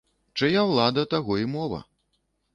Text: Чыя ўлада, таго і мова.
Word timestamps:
Чыя 0.39 0.63
ўлада, 0.69 1.03
таго 1.13 1.39
і 1.43 1.47
мова. 1.53 1.79